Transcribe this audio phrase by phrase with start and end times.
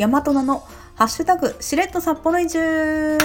[0.00, 0.60] 大和菜の
[0.94, 3.18] ハッシュタグしれっと札幌移住。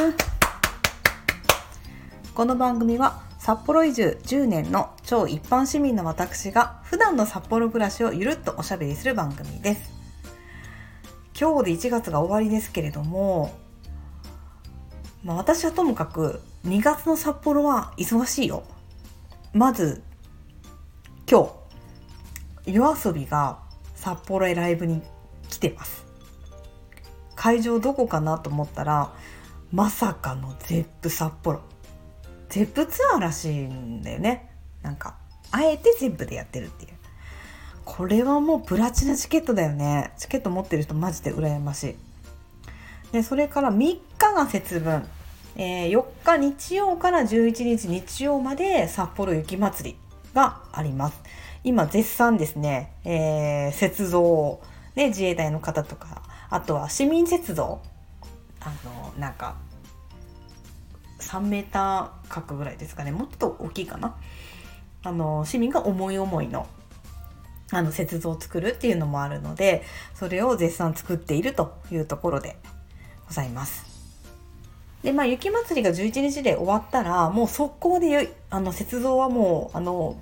[2.34, 9.94] この番組は札幌移住10年の超一般市民の私が普段の札幌暮らしをゆるっとおしゃべりする番組です。
[11.40, 13.58] 今日で1月が終わりですけれども、
[15.24, 18.64] まあ、私はともかく2月の札幌は忙しいよ。
[19.54, 20.04] まず
[21.26, 21.50] 今
[22.66, 23.60] 日夜遊びが
[23.96, 25.02] 札幌へライブに
[25.48, 26.05] 来てます。
[27.46, 29.14] 会場どこかなと思ったら
[29.72, 31.62] まさかのゼップ札幌。
[32.50, 34.50] ゼップツアーらしいんだよね。
[34.82, 35.18] なんか
[35.52, 36.94] あえてゼップでやってるっていう。
[37.84, 40.12] これはもうプラチナチケットだよね。
[40.18, 41.96] チケット持ってる人マジで羨ましい。
[43.12, 44.00] でそれから3日
[44.34, 45.08] が節分、
[45.56, 49.98] えー、4日日曜から11日日曜まで札幌雪まつり
[50.34, 51.22] があります。
[51.64, 54.60] 今絶賛ですね、えー、雪像
[54.96, 56.25] ね自衛隊の方とか
[56.56, 57.82] あとは市民雪像
[58.62, 59.58] あのなんか
[61.20, 63.12] 3メーター角ぐらいですかね。
[63.12, 64.16] もっと大きいかな。
[65.04, 66.66] あの市民が思い思いの
[67.74, 72.56] あの雪像を作るっていうのもあるのでそれを絶賛作っているというところで
[73.28, 73.86] ございます。
[75.04, 80.16] でまあ雪まつりが11日で終わったらもう速攻であの雪像はもうあの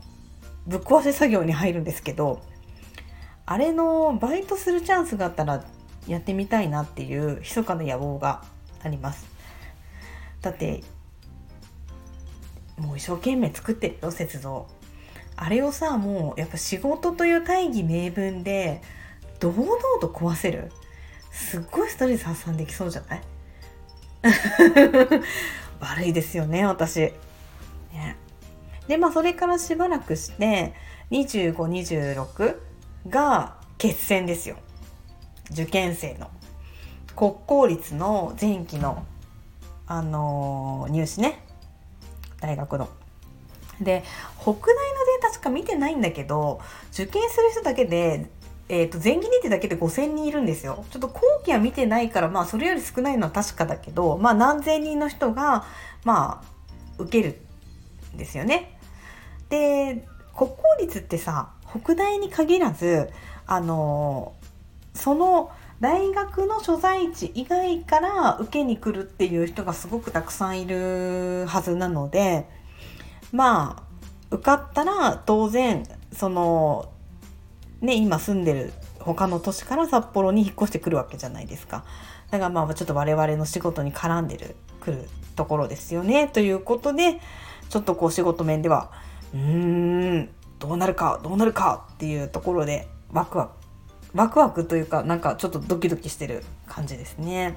[0.66, 2.42] ぶっ壊せ作業に入るんですけど
[3.46, 5.64] あれのバイトするチャンスがあったら
[6.08, 8.44] やってみたいなっていう密かな野望が
[8.84, 9.26] あります。
[10.42, 10.84] だって
[12.78, 14.68] もう一生懸命作ってるよ雪像。
[15.36, 18.82] あれをさもうやっぱ仕事という大義名分で
[19.40, 19.66] 堂々
[20.02, 20.72] と壊せる。
[21.32, 23.22] すっごいストレス発散できそうじゃない？
[25.80, 27.00] 悪いですよね私。
[27.92, 28.16] ね、
[28.88, 30.74] でまあそれからしばらくして
[31.12, 32.58] 2526
[33.10, 34.58] が決戦ですよ。
[35.54, 36.30] 受験生の
[37.16, 39.06] 国公立の前期の
[39.86, 41.44] あのー、入試ね
[42.40, 42.90] 大学の。
[43.82, 44.04] で
[44.40, 46.62] 北大のデータしか見てないんだけど
[46.92, 48.30] 受験する人だけで、
[48.70, 50.86] えーと、前期日だけで5,000人いるんですよ。
[50.92, 55.66] ちょっと後期は見てないからまあそれより少ないのは確かだけどまあ何千人の人が
[56.04, 57.42] まあ受ける
[58.14, 58.78] んですよね。
[59.50, 63.10] で国公立ってさ北大に限らず
[63.46, 64.34] あの
[64.94, 72.48] その大学の所在地以外から受けに来るっていう人がすごくたくさんいるはずなので
[73.32, 73.84] まあ
[74.32, 76.90] 受かったら当然その
[77.82, 81.84] ね今住んでる他の都市から札幌に引っ越してくるわけじゃないですか。
[82.32, 87.20] だからまあちょっと我々の仕事に絡んでるくるところですよねということで
[87.70, 88.92] ちょっとこう仕事面では
[89.34, 90.30] うーん
[90.60, 93.63] どうなるかどうなるかっていうところでワクワク
[94.14, 97.56] ワクワクというかなんかちょっとドキドキしてる感じですね。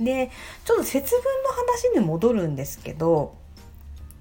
[0.00, 0.30] で
[0.64, 3.34] ちょっと節分の話に戻るんですけど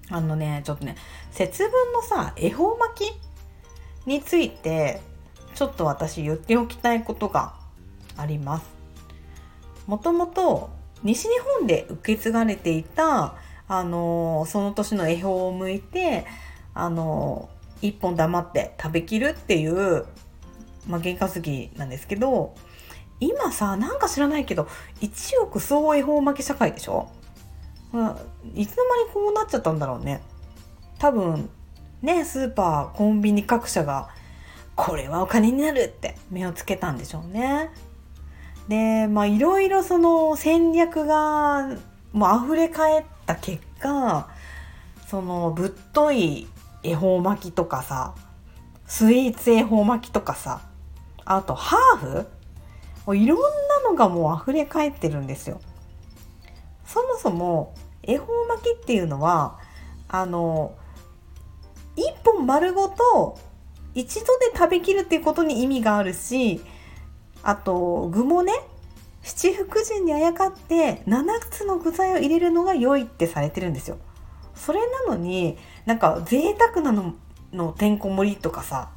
[0.09, 0.95] あのねちょっとね
[1.31, 5.01] 節分のさ恵方巻きについて
[5.53, 7.53] ちょっと私言っておきたいことが
[8.15, 8.65] あります。
[9.85, 10.69] もともと
[11.03, 13.35] 西日本で受け継がれていた
[13.67, 16.25] あのその年の恵方を剥いて
[16.73, 17.49] あの
[17.81, 20.05] 一本黙って食べきるっていう
[20.87, 22.55] まあ、験担ぎなんですけど
[23.19, 24.67] 今さなんか知らないけど
[25.01, 27.09] 1億総恵方巻き社会でしょ、
[28.55, 30.21] いつの間にこうなっちゃったんだろうね。
[30.99, 31.49] 多分
[32.01, 34.09] ねスーパーコンビニ各社が
[34.75, 37.71] これはお金になるって目をつけたんでしょうね。
[38.67, 41.69] でまあいろいろその戦略が
[42.13, 44.29] もう溢れ返った結果
[45.07, 46.47] そのぶっとい
[46.83, 48.13] 恵方巻きとかさ
[48.85, 50.61] スイーツ恵方巻きとかさ
[51.29, 52.27] あとハーフ？
[53.05, 55.59] もういろんなのがもう溢れ返ってるんですよ。
[56.85, 59.59] そもそも恵方巻きっていうのは
[60.07, 60.73] あの
[61.97, 63.37] 一本丸ごと
[63.93, 66.61] 一度で食べきるっていうことに意味があるし
[67.43, 68.53] あと具もね
[69.21, 73.97] 七福神にあやかって7つの具材を入れるのが良いってされてるんですよ。
[74.55, 77.15] それなのになんか贅沢なの
[77.51, 78.89] のてんこ盛りとかさ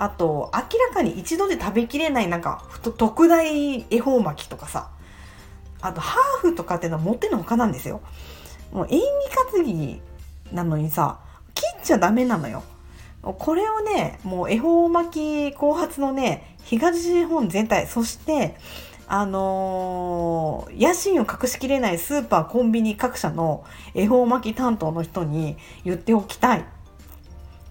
[0.00, 2.64] あと明らかに一度で食べきれないなんか
[2.96, 4.90] 特大恵方巻きとかさ。
[5.82, 8.00] あとハーフとかっていうのは持ってのほかなんですよ。
[8.72, 9.04] もう演技
[9.52, 10.00] 担ぎ
[10.52, 11.20] なのにさ
[11.54, 12.62] 切っちゃダメなのよ。
[13.22, 18.56] これをねもう恵方巻き後発のね東日本全体そして
[19.06, 23.64] あのー、野心を隠しきれないスーパーコンビニ各社の
[23.94, 26.64] 恵方巻き担当の人に言っておきたい。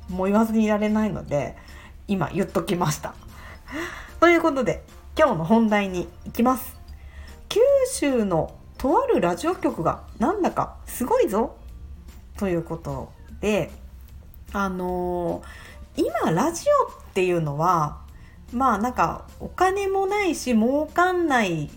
[0.10, 1.56] もう言わずにいられないので
[2.10, 3.14] 今言っときました。
[4.20, 4.84] ということで
[5.18, 6.78] 今日の本題に行きます
[7.48, 7.62] 九
[7.94, 11.56] 州のとあるラジオ局がなんだかすごいぞ
[12.38, 13.72] ということで
[14.52, 18.02] あのー、今ラジオっていうのは
[18.52, 21.70] まあなんかお金もないし儲かんない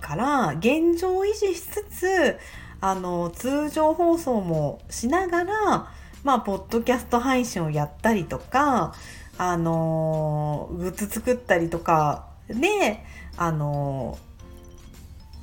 [0.00, 2.38] から現状維持しつつ
[2.80, 5.92] あの通常放送もしながら
[6.22, 8.94] まあポッドキャスト配信をやったりとか
[9.36, 13.04] あのグッズ作ったりとかで
[13.36, 14.18] あの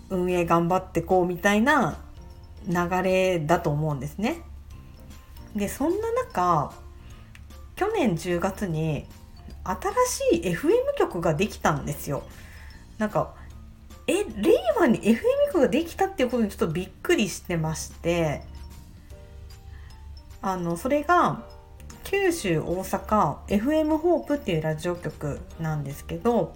[0.09, 1.97] 運営頑張ってこうみたいな
[2.67, 4.41] 流れだと思うんですね。
[5.55, 6.73] でそんな中
[7.75, 9.05] 去年10月に
[9.63, 12.23] 新しい FM 局ができたんですよ。
[12.97, 13.33] なんか
[14.07, 18.43] え令和に FM 局ができたっていうことにちょっとびっくりしてまして
[20.41, 21.43] あのそれが
[22.11, 26.53] 九州大阪 FM ホープっていうラジオ局なんですけど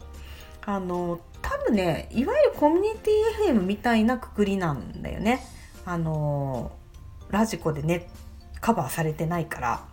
[0.66, 5.40] あの多分ねいわゆるコミュニティ FM みたいなくくりなんだよね
[5.86, 6.74] あの
[7.30, 8.10] ラジコでね
[8.60, 9.86] カバーされてないから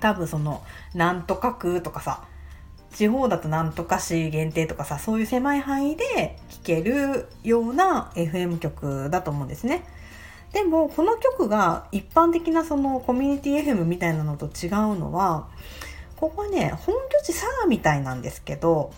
[0.00, 0.62] 多分その
[0.94, 2.24] なんとか区とかさ
[2.94, 9.84] 地方だとなんとか市限定とかさそういう狭い範囲で聴けるような FM 局だと思うんですね。
[10.52, 15.48] でもこの曲が一般的なそのコミュニティ FM みたいなのと違うのは
[16.16, 18.92] ここはね本拠地佐賀みたいなんですけど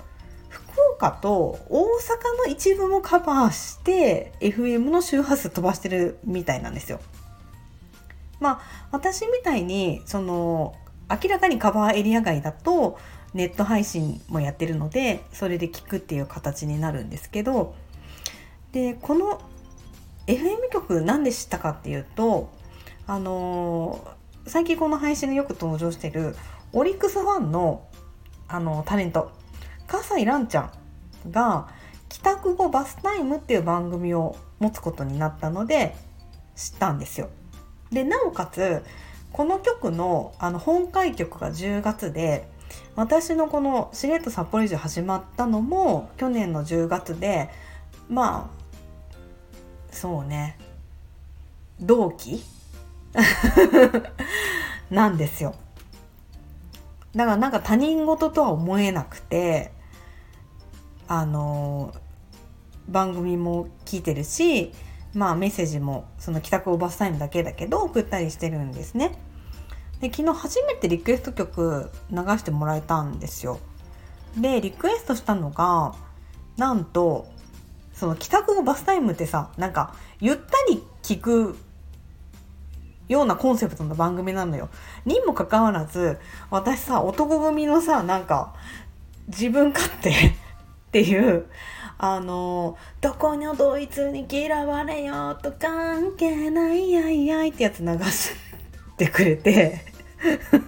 [0.48, 0.62] 福
[0.96, 7.00] 岡と大阪の一部もカバーして FM の周波数飛ばしてるみたいなんですよ。
[8.40, 10.74] まあ私みたいにその
[11.08, 12.98] 明らかにカバーエリア外だと
[13.32, 17.74] ネット配信もやってるのでそれで聞くっていう形になるんですけど
[18.72, 19.40] でこの
[20.26, 22.50] FM 局何で知ったかっていうと
[23.06, 26.35] あのー、最近この配信でよく登場してる
[26.73, 27.87] オリックスファンの
[28.49, 29.31] あのタレント
[29.87, 31.69] 笠井蘭ちゃんが
[32.09, 35.97] 帰宅後バスタイムっていう番組を持つことになったので
[36.55, 37.29] 知ったんですよ。
[37.91, 38.82] でなおかつ
[39.32, 42.49] この曲のあの本会曲が10月で
[42.97, 47.50] 私のこのしれっと札幌移住始まったのも去年の10月で
[48.09, 48.63] まあ
[49.94, 50.58] そうね
[51.81, 52.44] 同期？
[54.91, 55.55] なんですよ
[57.14, 59.73] だからなんか他人事とは思えなくて
[61.06, 61.94] あの
[62.88, 64.73] 番組も聞いてるし
[65.14, 69.17] まあメッセージもその帰宅オーバースタイムだけだけど送ったりしてるんですね。
[70.00, 73.61] で昨日初めてリクエスト曲流してもらえたんですよ。
[74.37, 75.94] でリクエストしたのが
[76.56, 77.29] なんと
[77.94, 81.56] その帰宅後バスタイムってさなんかゆったり聞く
[83.08, 84.69] ようなコンセプトの番組なのよ。
[85.05, 86.19] にもかかわらず
[86.50, 88.55] 私さ男組のさなんか
[89.29, 90.32] 自分勝手 っ
[90.93, 91.46] ていう
[91.99, 98.31] あの「どこのドイツに嫌われようと関係ないやいやい」ってやつ流し
[98.97, 99.85] てくれて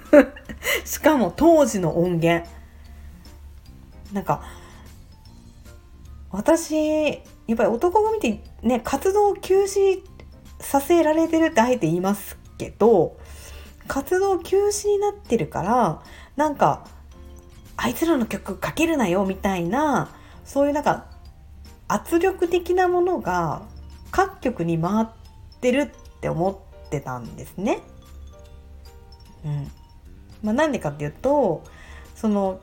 [0.84, 2.48] しかも当時の音源
[4.12, 4.42] なんか
[6.36, 7.14] 私や
[7.54, 10.02] っぱり男を見てね活動を休止
[10.60, 13.16] させられてるってあえて言いますけど
[13.88, 16.02] 活動休止になってるから
[16.36, 16.86] なんか
[17.78, 20.10] あいつらの曲かけるなよみたいな
[20.44, 21.06] そういうなんか
[21.88, 23.62] 圧力的なものが
[24.10, 25.06] 各局に回っ
[25.62, 26.50] てるって思
[26.86, 27.80] ってたんですね。
[29.42, 29.70] うん
[30.42, 31.64] まあ、なんでかっていうと
[32.14, 32.60] その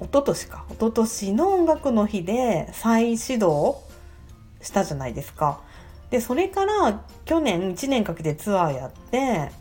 [0.00, 3.82] 一昨年か一昨年の音楽の日で再始動
[4.62, 5.60] したじゃないですか。
[6.10, 9.52] でそれから去年1年かけてツアーやって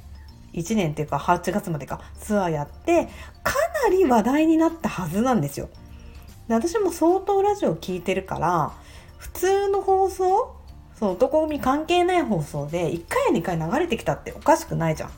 [0.54, 3.08] 1年っていうか8月までかツアーやって
[3.44, 3.54] か
[3.84, 5.70] なり話題になったはずなんですよ。
[6.48, 8.72] で私も相当ラジオ聞いてるから
[9.18, 10.56] 普通の放送
[10.96, 15.12] そう男組関係ない放送で1回や2回流れてきたっておかしくないじゃん。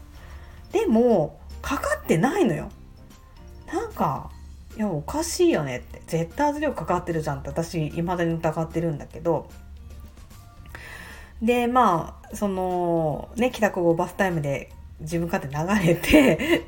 [0.72, 2.70] でもかかってないのよ。
[3.72, 4.30] なんか
[4.82, 6.02] やおかしいよねって。
[6.08, 9.50] 絶対圧力かかってるじゃんって私いまだに疑ってるんだけど。
[11.42, 16.66] でまあそのね帰宅後バスタイムで自分勝手流れて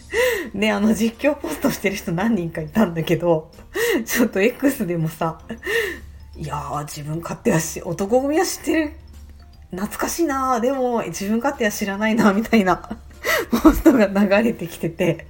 [0.54, 3.50] であの実況ポストしてる人何人かいたんだけど
[4.06, 5.40] ちょっと X でもさ
[6.36, 8.92] いやー自分勝手はし男組は知ってる。
[9.70, 12.76] 懐かしいなでも自分勝手は知らないなみたいな
[13.50, 15.26] ポストが流れてきてて。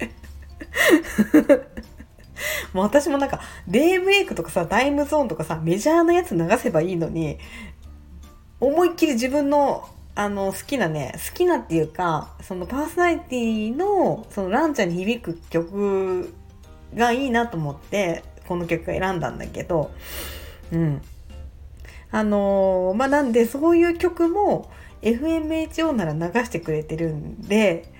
[2.73, 7.39] もう私もなんかデイブレイクとかさタイムゾーンとかさメジャーなやつ流せばいいのに
[8.61, 16.33] 思いっきり自分のあの好きなね好きなっていうかそのパーソナリティのそのランちゃんに響く曲
[16.95, 19.91] がいいなと思ってこの曲選んだんだけど
[20.73, 21.03] うん。
[22.15, 24.71] あのー、まあなんでそういう曲も
[25.03, 27.93] FMHO なら流してくれてるんで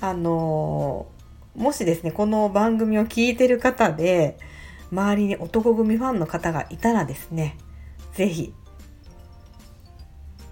[0.00, 1.19] あのー、
[1.60, 4.38] もしですねこの番組を聞いてる方で
[4.90, 7.58] 周りに男組ファンの方がいたらですね
[8.14, 8.54] 是非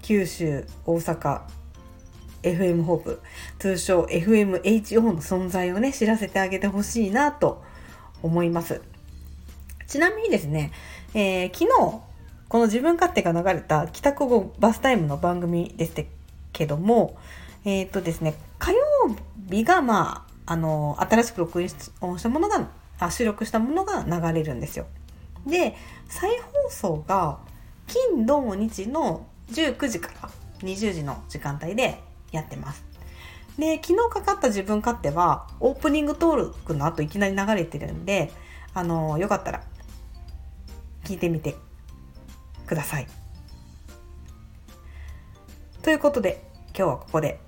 [0.03, 1.41] 九州大阪
[2.43, 3.21] FM ホープ
[3.57, 7.63] 通称 FMHO の存在をね知らせてあげてほしいなと
[8.21, 8.81] 思います。
[9.87, 10.71] ちなみにですね、
[11.15, 12.01] えー、昨日
[12.49, 16.05] この自分勝手が流れた帰宅後バスタイムの番組です
[16.53, 17.17] けども
[17.65, 18.79] えっ、ー、とですね火曜
[19.49, 21.69] 日がまああの新しく録音
[22.19, 24.87] したものがあ収録したものが流れるんですよ
[25.45, 25.75] で
[26.07, 27.39] 再放送が
[27.87, 30.29] 金土日の19時から
[30.59, 31.99] 20時の時間帯で
[32.31, 32.83] やってます。
[33.57, 38.31] で、昨日かかった自分勝手は、オープニング登録の後いきなり流れてるんで、
[38.73, 39.63] あの、よかったら、
[41.03, 41.55] 聞いてみて
[42.67, 43.07] ください。
[45.81, 47.39] ということで、今日はここで、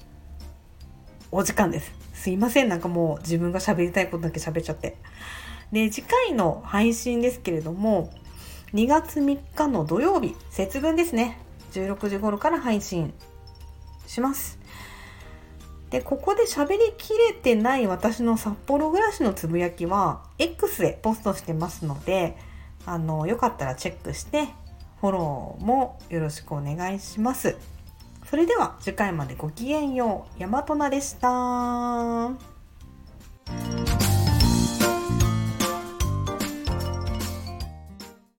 [1.31, 2.00] お時間です。
[2.21, 4.95] すいません、なんかもう自分が喋りたいことだけ喋っちゃって。
[5.71, 8.11] で、次回の配信ですけれども、
[8.75, 11.39] 2月3日の土曜日、節分ですね。
[11.71, 13.11] 16時頃から配信
[14.05, 14.59] します。
[15.89, 22.37] で、ここで喋りきれてない私の札幌暮らしのつぶやきは X でポストしてますので、
[22.85, 24.49] あの、よかったらチェックして、
[24.99, 27.57] フォローもよろしくお願いします。
[28.31, 30.41] それでは次回までごきげんよう。
[30.41, 32.31] 大和なでした。